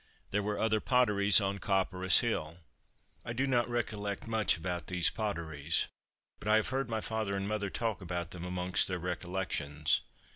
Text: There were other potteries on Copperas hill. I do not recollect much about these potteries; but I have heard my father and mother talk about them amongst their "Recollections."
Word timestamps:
There 0.31 0.41
were 0.41 0.57
other 0.57 0.79
potteries 0.79 1.39
on 1.39 1.59
Copperas 1.59 2.21
hill. 2.21 2.57
I 3.23 3.33
do 3.33 3.45
not 3.45 3.69
recollect 3.69 4.25
much 4.25 4.57
about 4.57 4.87
these 4.87 5.11
potteries; 5.11 5.89
but 6.39 6.47
I 6.47 6.55
have 6.55 6.69
heard 6.69 6.89
my 6.89 7.01
father 7.01 7.35
and 7.35 7.47
mother 7.47 7.69
talk 7.69 8.01
about 8.01 8.31
them 8.31 8.43
amongst 8.43 8.87
their 8.87 8.97
"Recollections." 8.97 10.01